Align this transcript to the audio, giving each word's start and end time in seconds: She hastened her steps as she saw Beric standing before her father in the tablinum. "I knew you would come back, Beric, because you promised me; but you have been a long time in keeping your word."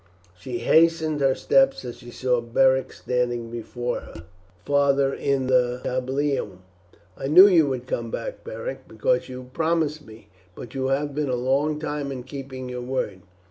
She 0.35 0.57
hastened 0.65 1.21
her 1.21 1.35
steps 1.35 1.85
as 1.85 1.97
she 1.99 2.09
saw 2.09 2.41
Beric 2.41 2.91
standing 2.91 3.51
before 3.51 3.99
her 3.99 4.23
father 4.65 5.13
in 5.13 5.45
the 5.45 5.79
tablinum. 5.83 6.63
"I 7.15 7.27
knew 7.27 7.45
you 7.45 7.67
would 7.67 7.85
come 7.85 8.09
back, 8.09 8.43
Beric, 8.43 8.87
because 8.87 9.29
you 9.29 9.51
promised 9.53 10.03
me; 10.03 10.29
but 10.55 10.73
you 10.73 10.87
have 10.87 11.13
been 11.13 11.29
a 11.29 11.35
long 11.35 11.77
time 11.79 12.11
in 12.11 12.23
keeping 12.23 12.67
your 12.67 12.81
word." 12.81 13.21